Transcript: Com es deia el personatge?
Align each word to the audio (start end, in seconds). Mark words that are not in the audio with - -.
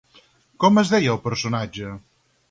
Com 0.63 0.81
es 0.81 0.89
deia 0.93 1.11
el 1.15 1.19
personatge? 1.25 1.91